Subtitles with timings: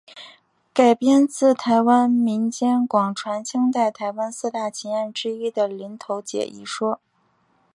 [0.73, 6.99] 改编自台湾民间广传清代台湾四大奇案之一的林投姐一传说。